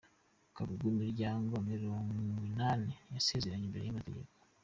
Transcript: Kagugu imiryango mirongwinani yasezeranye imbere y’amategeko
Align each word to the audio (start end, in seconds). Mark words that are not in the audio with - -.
Kagugu 0.55 0.85
imiryango 0.93 1.53
mirongwinani 1.69 2.93
yasezeranye 3.13 3.65
imbere 3.67 3.85
y’amategeko 3.85 4.31